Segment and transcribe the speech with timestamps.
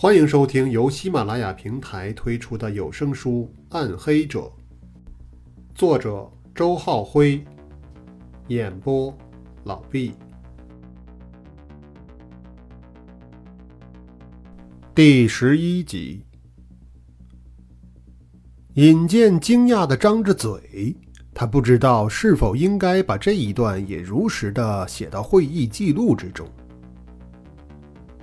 [0.00, 4.42] 欢迎收听由喜马拉雅平台推出的有声书《暗黑者》，
[5.74, 7.44] 作者周浩辉，
[8.46, 9.12] 演播
[9.64, 10.12] 老毕。
[14.94, 16.24] 第十一集，
[18.74, 20.96] 尹健惊讶的张着嘴，
[21.34, 26.48] 他不知道是否应该把这一段也如实的写到会议记录之中。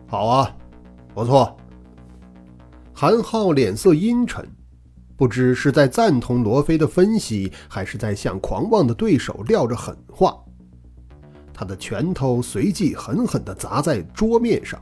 [0.07, 0.55] 好啊，
[1.13, 1.53] 不错。
[2.97, 4.47] 韩浩脸色阴沉，
[5.17, 10.33] 不知是在赞同罗非的分析，还是在向狂妄的对手撂着狠话。
[11.53, 14.81] 他的拳头随即狠狠地砸在桌面上，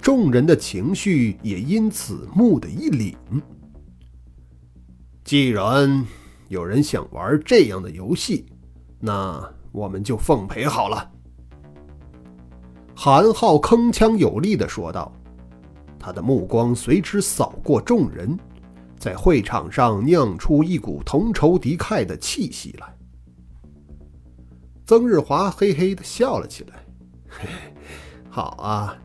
[0.00, 3.14] 众人的情绪也因此蓦地一凛。
[5.22, 6.06] 既然
[6.48, 8.46] 有人想玩这样的游戏，
[8.98, 11.10] 那我们就奉陪好了。
[12.94, 15.12] 韩浩铿锵有力地说道，
[16.06, 18.38] 他的目光随之扫过众人，
[18.96, 22.96] 在会场上酿出一股同仇敌忾的气息来。
[24.86, 26.86] 曾日华嘿嘿的笑了起来
[28.30, 28.96] ：“好啊，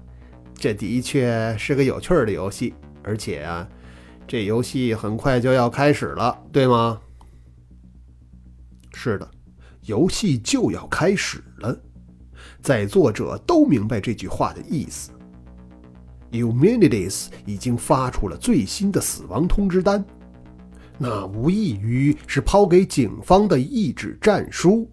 [0.53, 3.67] 这的确是个有趣的游戏，而且啊，
[4.27, 7.01] 这游戏很快就要开始了，对吗
[8.93, 9.27] ？”“是的，
[9.87, 11.75] 游戏就要开始了。”
[12.61, 15.10] 在座者都明白这句话的意思。
[16.31, 20.03] Humanities 已经发出了最新的死亡通知单，
[20.97, 24.89] 那无异于是抛给警方的一纸战书。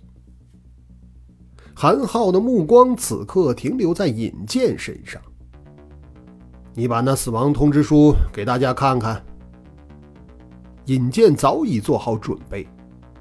[1.75, 5.23] 韩浩的目光此刻停留在尹健身上。
[6.75, 9.25] 你把那死亡通知书给大家看看。
[10.87, 12.67] 尹健早已做好准备，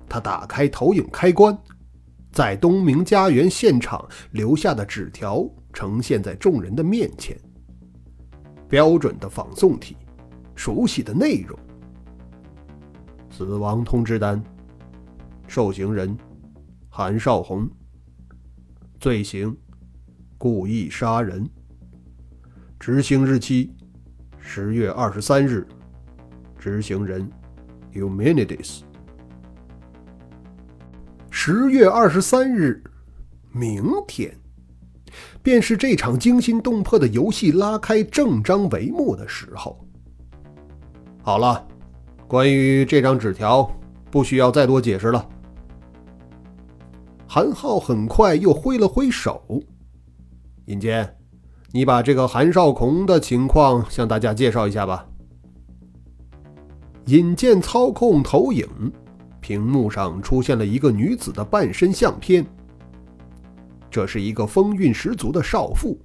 [0.10, 1.56] 他打开投影开关。
[2.32, 7.38] 在东明家园现场留下的纸条呈现在众人的面前。
[8.70, 9.96] 标准的仿宋体，
[10.56, 11.58] 熟悉的内容。
[13.30, 14.44] 死亡通知单，
[15.48, 16.18] 受刑人
[16.90, 17.70] 韩少红，
[19.00, 19.56] 罪行
[20.38, 21.48] 故意杀人，
[22.80, 23.74] 执行日期
[24.40, 25.68] 十月二十三日，
[26.58, 27.30] 执行人
[27.94, 28.82] Humanities。
[31.30, 32.84] 十月二十三日，
[33.52, 34.36] 明天，
[35.42, 39.80] 便是这场惊心动魄的游戏拉开正章帷幕的时候。
[41.22, 41.68] 好了，
[42.28, 43.70] 关于这张纸条，
[44.10, 45.30] 不需要再多解释了。
[47.28, 49.62] 韩浩很快又挥了挥手
[50.66, 51.18] ：“尹坚，
[51.72, 55.06] 你把这个韩少孔的情况向大家介绍一下吧。”
[57.08, 58.66] 尹健操控投影。
[59.40, 62.46] 屏幕上出现了一个女子的半身相片。
[63.90, 66.00] 这是一个风韵十足的少妇，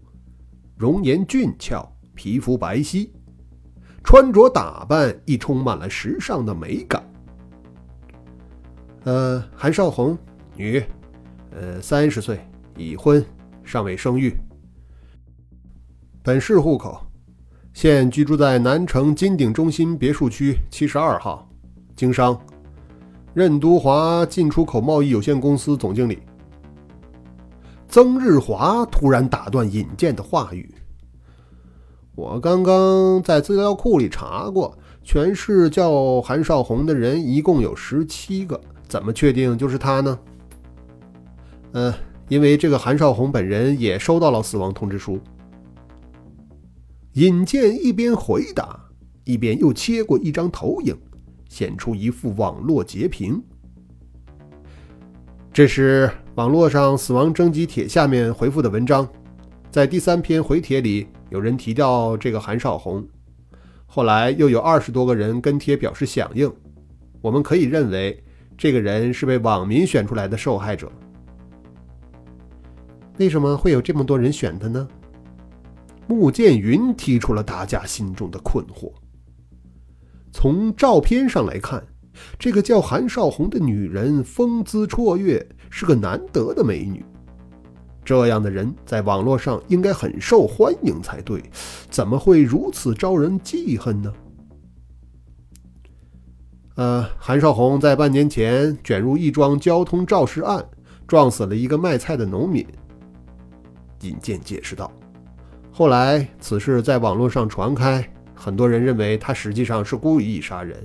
[0.76, 3.08] 容颜俊俏，皮肤白皙，
[4.04, 7.02] 穿着打扮亦充满了时尚的美感。
[9.04, 10.16] 呃，韩少红，
[10.54, 10.82] 女，
[11.50, 12.40] 呃，三十岁，
[12.76, 13.24] 已婚，
[13.64, 14.32] 尚未生育。
[16.22, 17.04] 本市户口，
[17.72, 21.50] 现居住在南城金鼎中心别墅区七十二号，
[21.96, 22.40] 经商。
[23.34, 26.18] 任都华进出口贸易有限公司总经理
[27.92, 30.74] 曾日华突然打断尹健的话语
[32.16, 38.58] ：“我刚刚在资料库里查过，全市叫韩少红的人一共有十七个，
[38.88, 40.18] 怎么确定就是他呢
[41.72, 41.92] ？”“嗯，
[42.30, 45.20] 因为这个韩少红本人也收到了死亡通知书。”
[47.12, 48.80] 尹健一边回答，
[49.24, 50.96] 一边又切过一张投影。
[51.50, 53.42] 显出一幅网络截屏，
[55.52, 59.06] 这是网络上死亡征集帖下面回复的文章。
[59.70, 63.06] 在第三篇回帖里，有人提到这个韩少红，
[63.84, 66.50] 后来又有二十多个人跟帖表示响应。
[67.20, 68.18] 我们可以认为，
[68.56, 70.90] 这个人是被网民选出来的受害者。
[73.18, 74.88] 为什么会有这么多人选他呢？
[76.06, 78.90] 穆剑云提出了大家心中的困惑。
[80.32, 81.84] 从照片上来看，
[82.38, 87.02] 这个叫韩少红的女人风姿绰约，是个难得的美女。
[88.04, 91.42] 这样的人在网络上应该很受欢迎才对，
[91.88, 94.12] 怎么会如此招人记恨呢？
[96.74, 100.62] 呃，韩少红在半年前卷入一桩交通肇事案，
[101.06, 102.66] 撞死了一个卖菜的农民。
[104.02, 104.92] 尹健解释道。
[105.70, 108.06] 后来此事在网络上传开。
[108.34, 110.76] 很多人认为他实际上是故意杀人，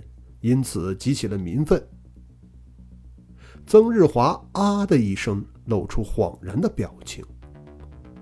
[0.42, 1.82] 因此激起了民愤。
[3.68, 7.22] 曾日华啊的一声，露出恍然的表情。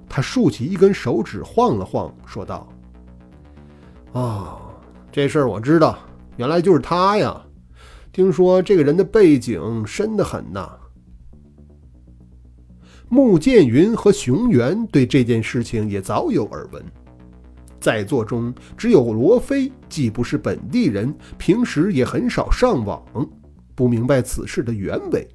[0.09, 2.67] 他竖起一根手指晃了晃，说道
[4.13, 4.57] ：“哦，
[5.11, 5.99] 这事儿我知道，
[6.37, 7.39] 原来就是他呀！
[8.11, 10.67] 听说这个人的背景深得很呐。
[13.07, 16.83] 穆剑云和熊原对这件事情也早有耳闻，
[17.79, 23.05] 在座中只有罗非既不是本地人，平时也很少上网，
[23.75, 25.27] 不明白此事的原委，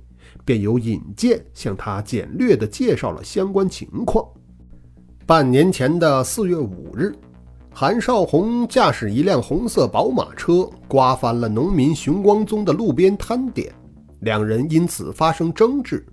[0.44, 4.26] 便由尹健向他简略地介绍了相关情况。
[5.26, 7.14] 半年前的四月五日，
[7.72, 13.72] 韩少红驾驶一辆红色宝马车，刮翻了农民熊光宗的路边摊点，
[14.20, 16.04] 两人因此发生争执。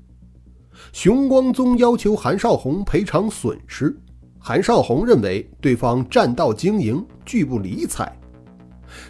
[0.94, 3.98] 熊光宗要求韩少红赔偿损失，
[4.38, 8.16] 韩少红认为对方占道经营，拒不理睬。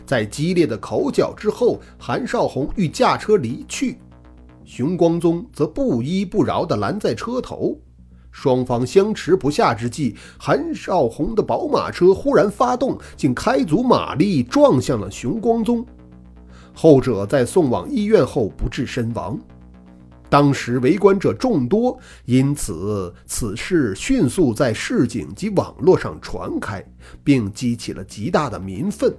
[0.05, 3.97] 在激烈的口角之后，韩少红欲驾车离去，
[4.63, 7.77] 熊光宗则不依不饶地拦在车头。
[8.31, 15.83] 双方相持不下之际，韩少红的宝马车忽然发动，竟开足马力撞向了熊光宗，
[16.71, 19.39] 后者在送往医院后不治身亡。
[20.29, 26.85] 当时围观者众多，因此此事迅速在市井及网络上传开，
[27.23, 29.11] 并激起了极大的民愤。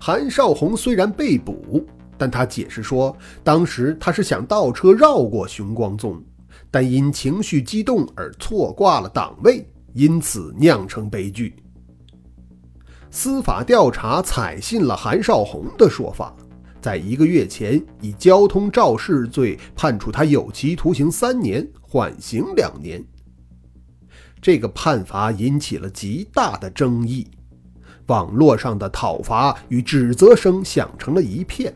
[0.00, 6.22] 韩少红虽然被捕，但他解释说，当时他是想倒车绕过熊光宗，
[6.70, 11.54] 但因情绪激动而错挂了档位，因此酿成悲剧。
[13.10, 16.34] 司法调查采信了韩少红的说法。
[16.78, 23.04] 在一个月前，以交通肇事罪判处他有期徒刑三年，缓刑两年。
[24.40, 27.26] 这个判罚引起了极大的争议，
[28.06, 31.74] 网络上的讨伐与指责声响成了一片。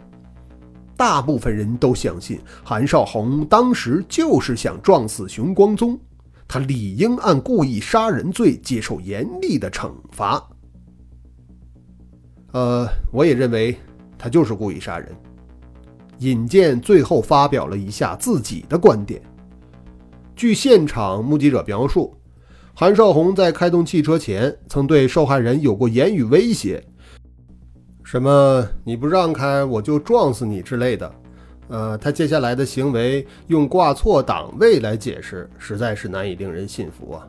[0.96, 5.98] 大部分人都相信韩少红当时就是想撞死熊光宗，
[6.46, 10.42] 他理应按故意杀人罪接受严厉的惩罚。
[12.52, 13.76] 呃，我也认为。
[14.22, 15.16] 他就是故意杀人。
[16.18, 19.18] 尹健最后发表了一下自己的观点。
[20.36, 22.14] 据现场目击者描述，
[22.80, 26.82] 韩少红在开动汽车前曾对受害人有过言语威胁，
[28.02, 31.14] 什么“你不让开，我就撞死你”之类的。
[31.68, 37.28] 呃，他接下来的行为用挂错档位来解释，实在是难以令人信服啊。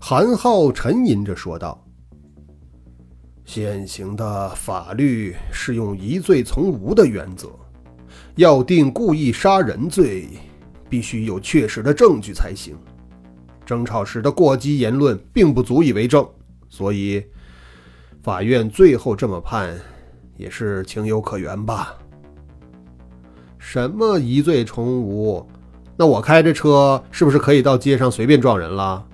[0.00, 1.80] 韩浩沉吟着说道。
[3.44, 7.48] 现行的法律是用疑罪从无的原则，
[8.34, 10.26] 要定故意杀人罪，
[10.90, 12.76] 必须有确实的证据才行。
[13.64, 16.26] 争吵时的过激言论并不足以为证，
[16.68, 17.24] 所以
[18.22, 19.78] 法院最后这么判，
[20.36, 21.94] 也是情有可原吧？
[23.58, 25.46] 什么疑罪从无？
[25.96, 29.06] 那我开着车是不是可以到街上随便撞人了？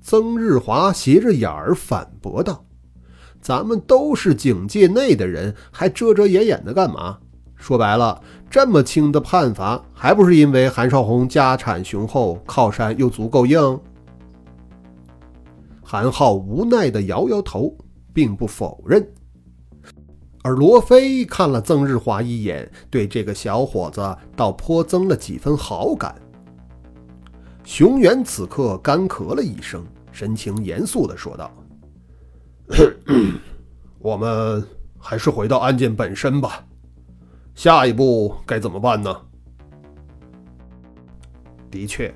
[0.00, 2.64] 曾日华斜着眼儿反驳道。
[3.40, 7.18] 咱们都是警界内的人，还遮遮掩掩的干嘛？
[7.56, 8.20] 说白了，
[8.50, 13.80] 这么轻的判罚，还不是因为韩少红家产雄厚，靠山又足够硬？
[15.82, 17.74] 韩浩无奈地摇摇头，
[18.12, 19.06] 并不否认。
[20.42, 26.14] 而罗非看了曾日华一眼，对这个小伙子倒颇增了几分好感。
[27.64, 31.50] 熊原此刻干咳了一声，神情严肃地说道。
[34.00, 34.62] 我们
[34.98, 36.62] 还是回到案件本身吧。
[37.54, 39.14] 下一步该怎么办呢？
[41.70, 42.14] 的确，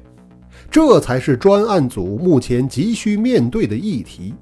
[0.71, 4.35] 这才是专案组目前急需面对的议题。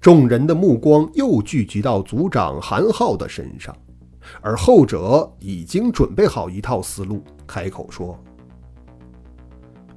[0.00, 3.74] 众人的目光又聚集到组长韩浩的身上，
[4.40, 8.18] 而后者已经准备好一套思路，开口说：“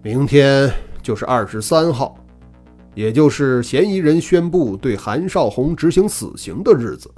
[0.01, 2.15] 明天就是二十三号。”
[2.95, 7.09] 也就是嫌疑人宣布对韩少红执行死刑的日子。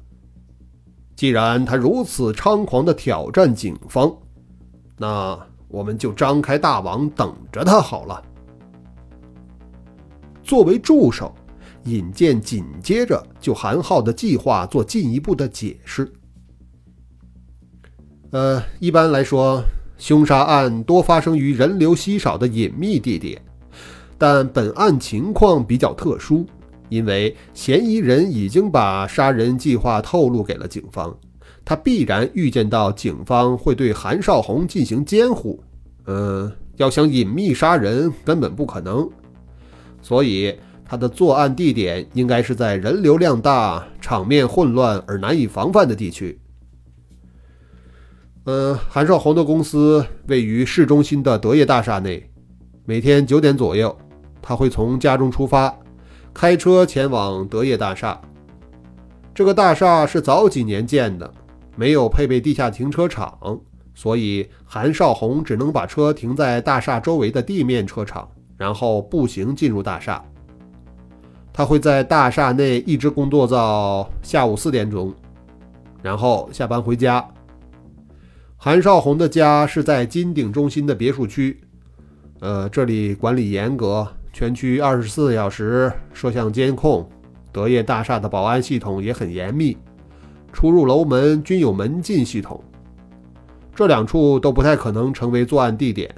[1.15, 4.11] 既然他如此猖狂地挑战警方，
[4.97, 5.37] 那
[5.67, 8.23] 我们就张开大网等着他好了。
[10.43, 11.33] 作为助手，
[11.83, 16.11] 尹健紧接着就韩浩的计划做进一步的解释。
[18.31, 19.63] 呃，一般来说，
[19.97, 23.41] 凶杀案多发生于人流稀少的隐秘地点。
[24.17, 26.45] 但本案情况比较特殊，
[26.91, 31.15] 因为嫌疑人已经把杀人计划透露给了警方，
[31.63, 35.63] 他必然预见到警方会对韩少红进行监护，
[36.05, 39.09] 嗯，要想隐秘杀人根本不可能，
[40.01, 46.37] 所以他的作案地点应该是在人流量大、场面混乱而难以防范的地区。
[48.43, 52.29] 嗯，韩少红的公司位于市中心的德业大厦内，
[52.83, 53.97] 每天九点左右。
[54.41, 55.73] 他会从家中出发，
[56.33, 58.19] 开车前往德业大厦。
[59.33, 61.31] 这个大厦是早几年建的，
[61.75, 63.37] 没有配备地下停车场，
[63.93, 70.23] 所以韩少红只能把车停在大厦周围的地面车场，然后步行进入大厦。
[71.53, 75.13] 他会在大厦内一直工作到下午四点钟，
[76.01, 77.25] 然后下班回家。
[78.55, 81.59] 韩少红的家是在金鼎中心的别墅区，
[82.39, 87.07] 呃，这里管理严格，全区二十四小时摄像监控，
[87.51, 89.77] 德业大厦的保安系统也很严密，
[90.53, 92.63] 出入楼门均有门禁系统。
[93.75, 96.13] 这两处都不太可能成为作案地点，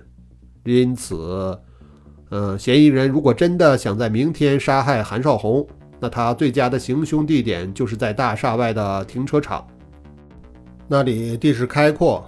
[0.64, 1.58] 因此，
[2.30, 5.66] 呃，嫌疑人如果真的想在明天杀害韩少红，
[6.00, 9.66] 那他最佳的行凶地点就是在大厦外的停车场，
[10.88, 12.24] 那里地势开阔。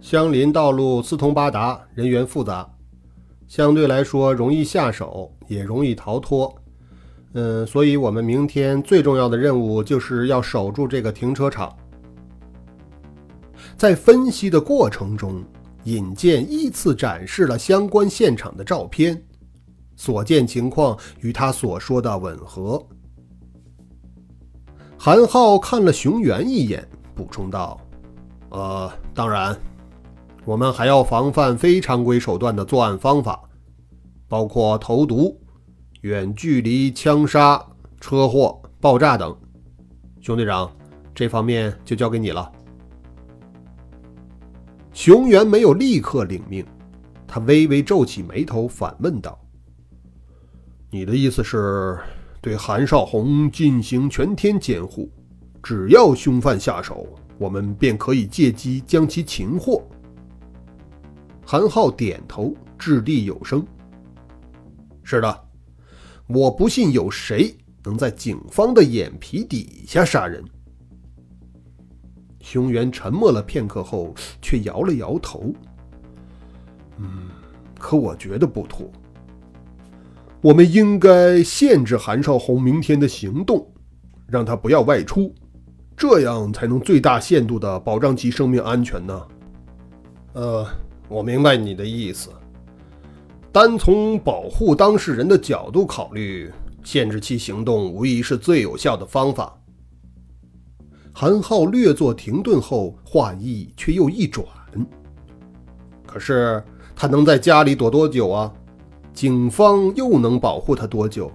[0.00, 2.68] 相邻道路四通八达，人员复杂，
[3.52, 6.50] 相对来说容易下手，也容易逃脱。
[7.34, 11.70] 嗯，所以我们明天最重要的任务就是要守住这个停车场。
[13.76, 15.44] 在分析的过程中，
[15.84, 19.22] 尹健依次展示了相关现场的照片，
[19.96, 22.82] 所见情况与他所说的吻合。
[24.96, 27.78] 韩浩看了熊原一眼，补充道
[28.48, 29.54] ：“呃，当然。”
[30.44, 33.40] 我们还要防范非常规手段的作案方法，
[34.26, 35.40] 包括投毒、
[36.00, 37.64] 远距离枪杀、
[38.00, 39.36] 车祸、爆炸等。
[40.20, 40.70] 熊队长，
[41.14, 42.50] 这方面就交给你了。
[44.92, 46.66] 熊原没有立刻领命，
[47.26, 49.38] 他微微皱起眉头，反问道
[50.90, 51.98] ：“你的意思是，
[52.40, 55.08] 对韩少红进行全天监护，
[55.62, 57.06] 只要凶犯下手，
[57.38, 59.80] 我们便可以借机将其擒获？”
[61.52, 63.62] 韩浩点头，掷地有声
[65.04, 65.44] ：“是的，
[66.26, 67.54] 我不信有谁
[67.84, 70.42] 能在警方的眼皮底下杀人。”
[72.40, 75.52] 熊原沉默了片刻后，却摇了摇头
[76.96, 77.28] ：“嗯，
[77.78, 78.90] 可我觉得不妥。
[80.40, 83.70] 我们应该限制韩少红明天的行动，
[84.26, 85.34] 让他不要外出，
[85.98, 89.28] 这样才能最大限度的保障其生命安全呢。”
[90.32, 90.66] 呃。
[91.08, 92.30] 我明白你的意思。
[93.50, 96.50] 单从保护当事人的角度考虑，
[96.82, 99.58] 限制其行动无疑是最有效的方法。
[101.12, 104.46] 韩浩略作停顿后，话意却又一转。
[106.06, 106.64] 可是
[106.96, 108.52] 他能在家里躲多久啊？
[109.12, 111.30] 警方又能保护他多久？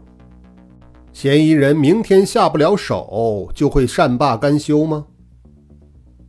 [1.13, 5.05] 嫌疑人明天下不了手，就会善罢甘休吗？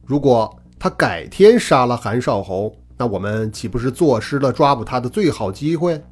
[0.04, 2.74] 如果他改天杀了韩少侯？
[2.98, 6.02] 那我们岂不是坐失了抓捕他的最好机会？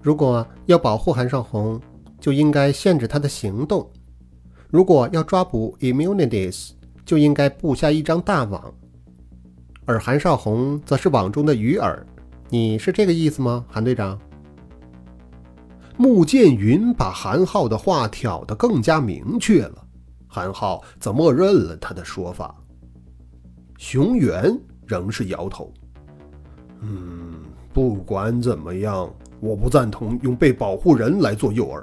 [0.00, 1.80] 如果要保护韩少红，
[2.20, 3.84] 就应该限制他的行动；
[4.70, 6.70] 如果要抓捕 Immunities，
[7.04, 8.72] 就应该布下一张大网。
[9.84, 11.98] 而韩少红则是网中的鱼饵。
[12.48, 14.16] 你是这个意思吗，韩队长？
[15.96, 19.84] 穆剑云把韩浩的话挑得更加明确了，
[20.28, 22.54] 韩浩则默认了他的说法。
[23.80, 24.54] 熊原
[24.86, 25.72] 仍是摇头。
[26.82, 27.40] 嗯，
[27.72, 29.10] 不管怎么样，
[29.40, 31.82] 我不赞同用被保护人来做诱饵。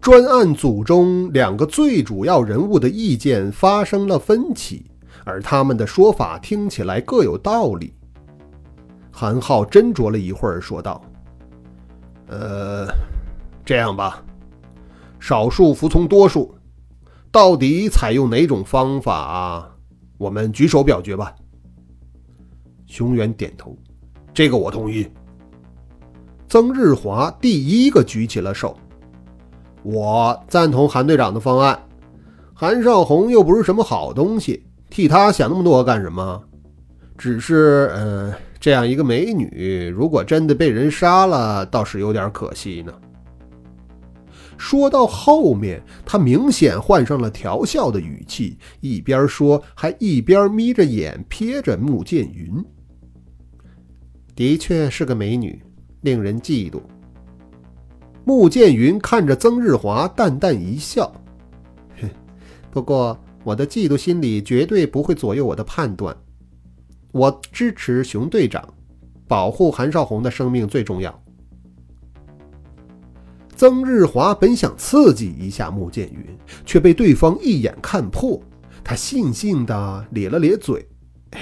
[0.00, 4.90] 专案组中两个最主要人物的意见发生了分歧，
[5.26, 7.92] 而他们的说法听起来各有道理。
[9.12, 10.98] 韩浩斟酌了一会儿，说道
[12.28, 12.88] ：“呃，
[13.66, 14.24] 这样吧，
[15.20, 16.54] 少数服从多数，
[17.30, 19.70] 到底采用哪种方法？”
[20.20, 21.34] 我们举手表决吧。
[22.86, 23.74] 熊原点头，
[24.34, 25.08] 这个我同意。
[26.46, 28.76] 曾日华第一个举起了手，
[29.82, 31.80] 我赞同韩队长的方案。
[32.52, 36.42] 韩少红又不是什么好东西，替他想那么多干什么？
[37.16, 42.92] 只是，呃，这样一个美女，如果真的被人杀了，倒是有点可惜呢。
[44.60, 52.62] 说到后面，他明显换上了调笑的语气，一边说还一边眯着眼瞥着穆剑云。
[54.36, 55.62] 的确是个美女，
[56.02, 56.82] 令人嫉妒。
[58.22, 61.10] 穆剑云看着曾日华，淡淡一笑
[61.98, 62.10] ：“哼，
[62.70, 66.14] 不过我的嫉妒心理绝对不会左右我的判断。
[67.12, 68.62] 我支持熊队长，
[69.26, 71.18] 保护韩少红的生命最重要。”
[73.60, 76.24] 曾日华本想刺激一下穆剑云，
[76.64, 78.40] 却被对方一眼看破。
[78.82, 80.88] 他悻悻地咧了咧嘴
[81.32, 81.40] ：“哎，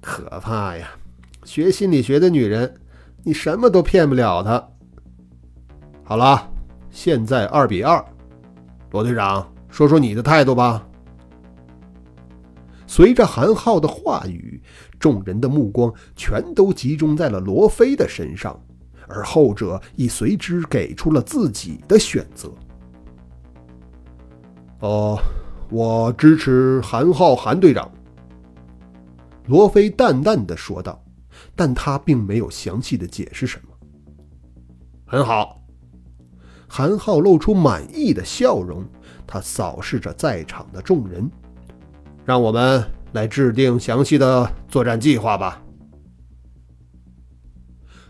[0.00, 0.90] 可怕呀！
[1.44, 2.74] 学心理学的女人，
[3.22, 4.68] 你什么都骗不了她。
[6.02, 6.50] 好了，
[6.90, 8.04] 现在二比二，
[8.90, 10.84] 罗队长，说说你的态度吧。
[12.88, 14.60] 随着韩浩的话语，
[14.98, 18.60] 众人的目光全都集中在了罗非的身上，
[19.08, 22.52] 而后者亦随之给出了自己的选择。
[24.80, 25.18] 哦，
[25.70, 27.90] 我支持韩浩韩队长。
[29.46, 31.02] 罗非淡淡的说道，
[31.54, 33.74] 但他并没有详细的解释什么。
[35.06, 35.62] 很好，
[36.66, 38.84] 韩浩露出满意的笑容，
[39.26, 41.30] 他扫视着在场的众人，
[42.24, 42.82] 让我们
[43.12, 45.62] 来制定详细的作战计划吧。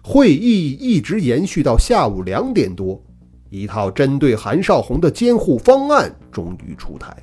[0.07, 3.03] 会议一直延续到下午两点多，
[3.49, 7.17] 一套针对韩少红的监护方案终于出台。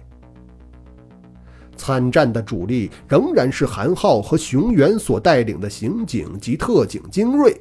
[1.78, 7.56] 参战的主力仍然是韩浩和熊原所带领的刑警及特警精锐，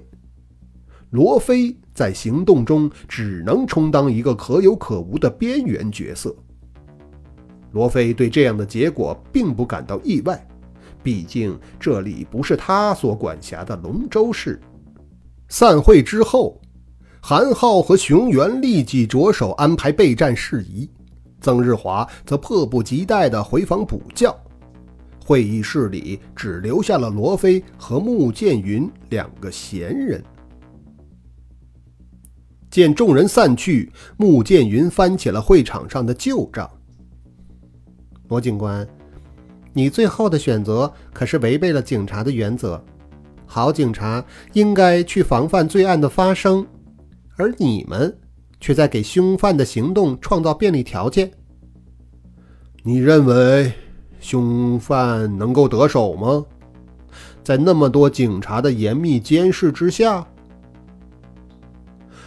[1.11, 6.35] 罗非在行动中只能充当一个可有可无的边缘角色。
[7.73, 10.49] 罗非对这样的结果并不感到意外，
[11.03, 14.59] 毕竟这里不是他所管辖的龙州市。
[15.51, 16.61] 散会之后，
[17.21, 20.89] 韩浩和熊原立即着手安排备战事宜。
[21.41, 24.33] 曾日华则迫不及待地回房补觉，
[25.25, 30.23] 会议室里只留下了罗非和穆剑云两个闲人。
[32.71, 36.71] 见众人散去，穆剑云翻起了会场上的旧账
[38.29, 38.87] ：“罗警官，
[39.73, 42.81] 你最后的选择可是违背了警察的原则。
[43.51, 46.65] 好警察应该去防范罪案的发生，
[47.37, 48.17] 而你们……”
[48.63, 51.31] 却在给凶犯的行动创造便利条件。
[52.83, 53.73] 你认为
[54.21, 56.45] 凶犯能够得手吗？
[57.43, 60.29] 在那么多警察的严密监视之下，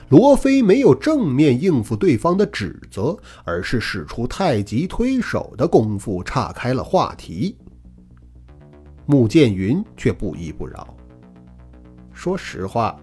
[0.09, 7.55] 罗非没有正面应付对方的指责，而是使出太极推手的功夫岔开了话题。
[9.05, 10.97] 穆剑云却不依不饶。
[12.23, 12.97] 说实话，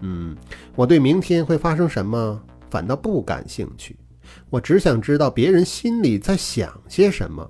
[0.00, 0.36] 嗯，
[0.74, 2.42] 我对明天会发生什么？
[2.68, 3.96] 反倒不感兴趣，
[4.50, 7.48] 我只想知道别人心里在想些什么。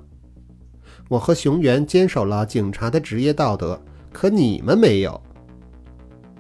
[1.09, 3.83] 我和熊原坚守了警察的职业道德，
[4.13, 5.19] 可你们没有。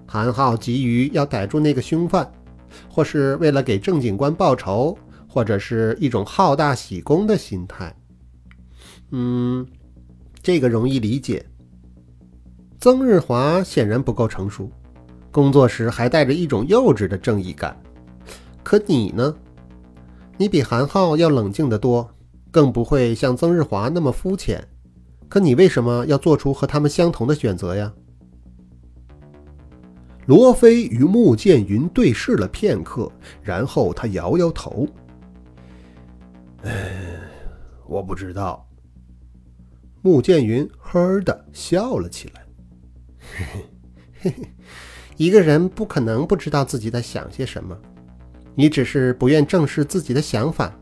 [0.06, 2.30] 韩浩急于要逮住那个凶犯，
[2.86, 4.94] 或是为了给郑警官报仇，
[5.26, 7.96] 或者是一种好大喜功的心态。
[9.12, 9.66] 嗯，
[10.42, 11.42] 这个容易理解。
[12.84, 14.70] 曾日华显然不够成熟，
[15.30, 17.74] 工作时还带着一种幼稚的正义感。
[18.62, 19.34] 可你呢？
[20.36, 22.06] 你比韩浩要冷静得多，
[22.50, 24.62] 更不会像曾日华那么肤浅。
[25.30, 27.90] 可你为什么要做出和他们相同的选择呀？
[30.26, 34.86] 罗非与穆剑云对视了片刻，然后他摇摇头
[36.64, 36.94] ：“哎，
[37.86, 38.68] 我不知道。”
[40.04, 42.43] 穆剑云呵的笑了起来：“，
[43.36, 43.44] 嘿
[44.30, 44.34] 嘿
[45.16, 47.76] 一个人不可能不知道自己在想些什么。”
[48.56, 50.72] 你只是不愿正视自己的想法。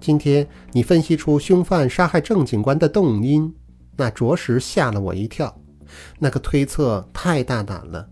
[0.00, 3.54] 今天你分析出凶犯杀害郑警官的动因，
[3.96, 5.54] 那着实吓了我一跳。
[6.18, 8.08] 那个推测太大胆了，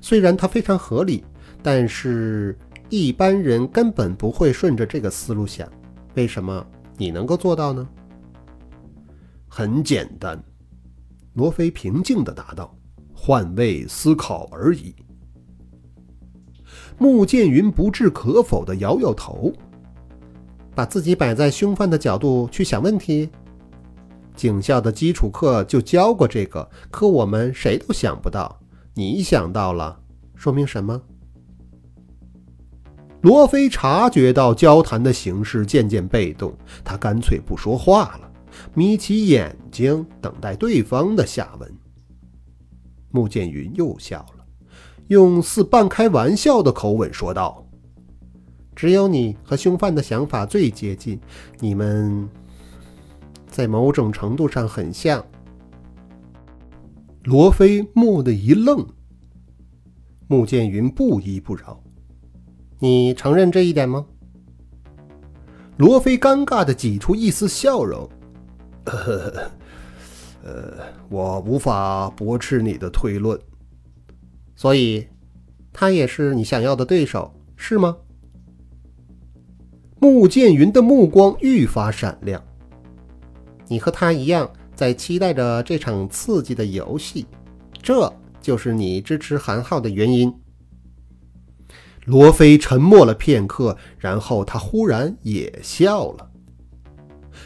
[0.00, 1.24] 虽然它非常合理，
[1.62, 2.56] 但是
[2.88, 5.68] 一般人根本不会顺着这个思路想。
[6.14, 6.64] 为什么
[6.96, 7.88] 你能够做到呢？
[9.48, 10.40] 很简单，
[11.34, 12.72] 罗非平静地答道
[13.20, 14.94] ：“换位思考而已。”
[16.96, 19.52] 穆剑云不置可否地摇摇头，
[20.74, 23.28] 把自己摆在凶犯的角度去想问题。
[24.34, 28.58] 警校的基础课就教过这个，可我们谁都想不到。
[28.94, 30.00] 你想到了，
[30.34, 31.00] 说明什么？
[33.22, 38.30] 罗非察觉到交谈的形势渐渐被动，他干脆不说话了，
[38.72, 41.70] 眯起眼睛等待对方的下文。
[43.10, 44.44] 穆剑云又笑了。
[45.08, 47.66] 用似半开玩笑的口吻说道
[48.76, 51.20] ：“只有你和凶犯的想法最接近，
[51.58, 52.28] 你们
[53.46, 55.24] 在某种程度上很像。”
[57.24, 58.86] 罗非蓦地一愣，
[60.28, 61.82] 穆剑云不依不饶
[62.78, 64.06] ：“你承认这一点吗？”
[65.76, 68.08] 罗非尴尬地挤出一丝笑容
[68.86, 68.96] ：“呵
[69.34, 69.50] 呵
[70.42, 73.38] 呃，我无法驳斥你的推论。”
[74.56, 75.06] 所以，
[75.72, 77.96] 他也是你想要的对手，是吗？
[80.00, 82.42] 穆剑云的目光愈发闪亮。
[83.68, 87.26] 你和他一样，在期待着这场刺激的游戏，
[87.82, 90.34] 这就是你支持韩浩的原因。
[92.06, 96.29] 罗非沉默了片刻，然后他忽然也笑了。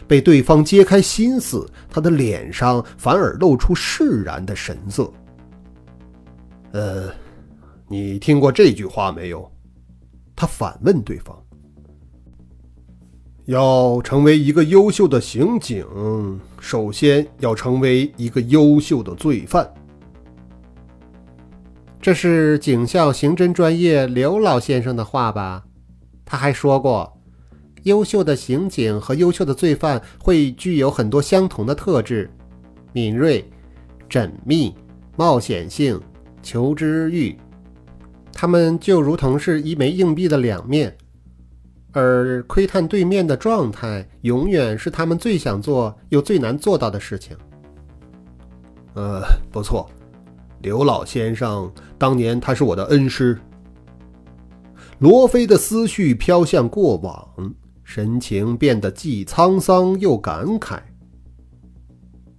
[0.06, 5.12] 被对方揭开心思，他的脸上反而露出释然的神色。
[6.72, 7.10] 呃，
[7.88, 9.50] 你听过这句话没有？
[10.36, 11.36] 他反问对方。
[13.46, 15.86] 要成为一个优秀的刑警，
[16.60, 19.70] 首先要成为一个优秀的罪犯。
[22.00, 25.62] 这是警校刑侦专业刘老先生的话吧？
[26.24, 27.13] 他还说过，
[27.84, 32.30] 优秀的刑警和优秀的罪犯会具有很多相同的特质：
[32.92, 33.44] 敏锐、
[34.10, 34.74] 缜密、
[35.16, 36.00] 冒险性、
[36.42, 37.34] 求知欲。
[38.32, 40.94] 他们就如同是一枚硬币的两面。
[41.92, 47.36] 而窥探对面的状态，永远是他们最想做又最难做到的事情。
[48.94, 49.88] 呃，不错，
[50.62, 53.38] 刘老先生，当年他是我的恩师。
[54.98, 60.80] 罗非的思绪飘向过往，神情变得既沧桑又感慨。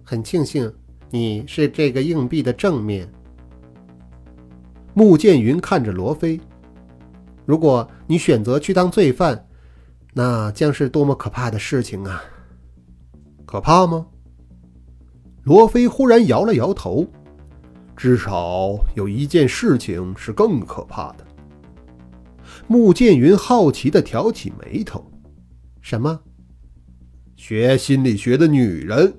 [0.04, 0.70] 很庆幸
[1.10, 3.10] 你是这个硬币的正面。
[4.92, 6.40] 穆剑云看着罗非，
[7.44, 9.42] 如果你选择去当罪犯。
[10.18, 12.24] 那将是多么可怕的事情啊！
[13.44, 14.06] 可怕吗？
[15.42, 17.06] 罗非忽然摇了摇头。
[17.94, 21.26] 至少有一件事情是更可怕的。
[22.66, 25.04] 穆剑云好奇地挑起眉头
[25.86, 26.20] ：“什么？
[27.36, 29.14] 学心理学的女人？”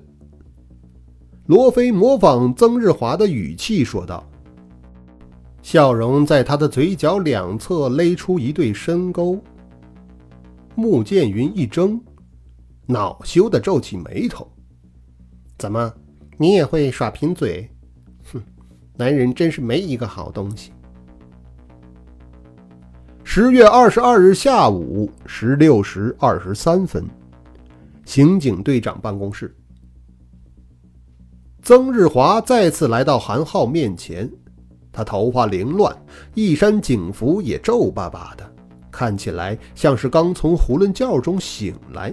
[1.48, 4.22] 罗非模仿曾日华的语气说道，
[5.62, 9.42] 笑容在他的嘴角两侧勒出一对深沟。
[10.74, 11.98] 穆剑云一怔，
[12.84, 14.46] 恼羞的皱起眉头
[15.56, 15.90] ：“怎么，
[16.36, 17.66] 你也会耍贫嘴？
[18.30, 18.42] 哼，
[18.94, 20.70] 男人真是没一个好东西。”
[23.30, 27.04] 十月二十二日下午十六时二十三分，
[28.06, 29.54] 刑警队长办公室，
[31.62, 34.28] 曾日华再次来到韩浩面前，
[34.90, 35.94] 他头发凌乱，
[36.32, 38.50] 一身警服也皱巴巴的。
[38.90, 42.12] 看起来像是刚从囫囵觉中醒来。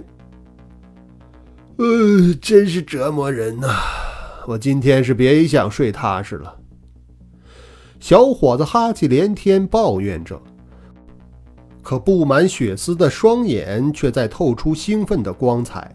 [1.78, 3.68] 呃，真是折磨人呐！
[4.46, 6.54] 我今天是别想睡踏实了。
[8.00, 10.38] 小伙子哈气连天，抱怨着，
[11.86, 15.94] 可布满血丝的双眼却在透出兴奋的光彩。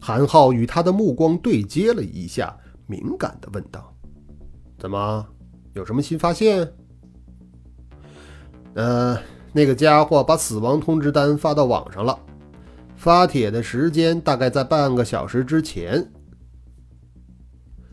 [0.00, 3.92] 韩浩与他的目光对接了一下，敏感地问道
[4.78, 5.26] ：“怎么，
[5.72, 6.72] 有什么新发现？”
[8.74, 9.18] 呃，
[9.52, 12.16] 那个家伙把死亡通知单发到网上了，
[12.94, 16.08] 发帖的时间大概在半个小时之前。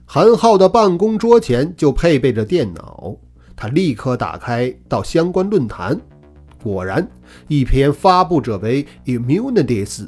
[0.06, 3.17] 韩浩的办公桌前就配备着电脑，
[3.56, 6.00] 他立刻打开到相关论坛，
[6.62, 7.08] 果然，
[7.48, 10.08] 一篇发布者为 Immunities，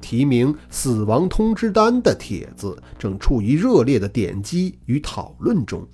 [0.00, 5.86] 提名“死亡通知单”的帖子正处于热烈的点击与讨论中。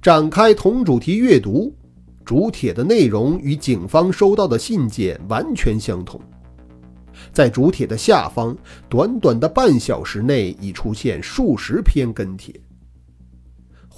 [0.00, 1.74] 展开同主题阅读。
[2.24, 6.20] 主帖的内容与警方收到的信件完全相同。
[7.32, 8.54] 在主帖的下方，
[8.86, 12.54] 短短的半小时内已出现数十篇跟帖，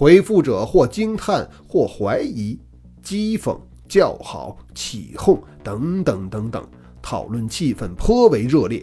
[0.00, 2.58] 回复者或惊叹，或怀疑，
[3.04, 6.66] 讥讽、叫好、起哄等等等等，
[7.02, 8.82] 讨论气氛颇为热烈。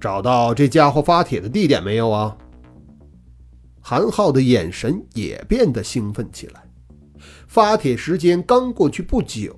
[0.00, 2.36] 找到这家伙发帖的地点没有啊？
[3.80, 6.62] 韩浩的眼神也变得兴奋起来。
[7.48, 9.52] 发帖时间刚过去不久，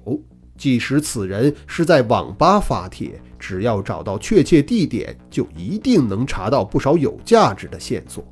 [0.56, 8.26] 即使此人是在网吧发帖，只要找到确切地点，就一定能查到不少有价值的线索。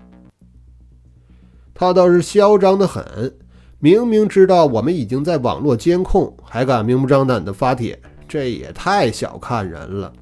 [1.75, 3.33] 他倒是嚣张得很，
[3.79, 10.13] 明明知道我们已经在网络监控，还敢明目张胆地发帖，这也太小看人了。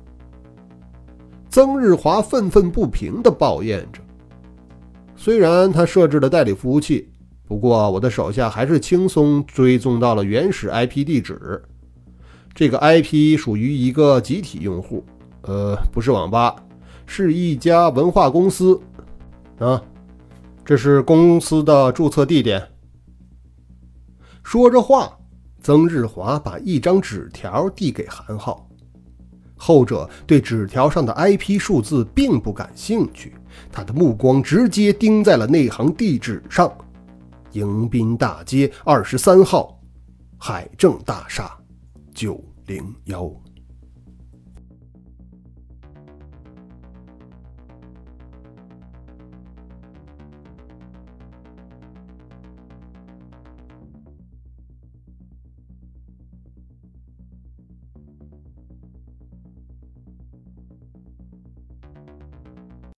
[1.49, 4.01] 曾日华愤愤不平地抱怨着，
[5.17, 7.09] 虽然他设置了代理服务器。
[7.47, 11.61] 不过，我的手下还是轻松追踪到了原始 IP 地址。
[12.55, 15.05] 这个 IP 属于一个集体用户，
[15.43, 16.55] 呃，不是网吧，
[17.07, 18.81] 是一家文化公司。
[19.59, 19.83] 啊，
[20.71, 22.65] 这是公司的注册地点。
[24.45, 25.19] 说着话，
[25.61, 28.71] 曾日华把一张纸条递给韩浩，
[29.57, 33.35] 后者对纸条上的 IP 数字并不感兴趣，
[33.73, 36.73] 他的目光直接盯在了那行地址上。
[37.51, 39.77] 迎宾大街二十三号，
[40.39, 41.51] 海政大厦
[42.15, 43.29] 九零幺。